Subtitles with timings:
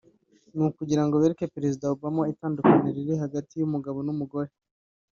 [0.55, 4.51] ni ukugira ngo bereke Perezida Obama itandukaniro riri hagati y’umugabo n’umugore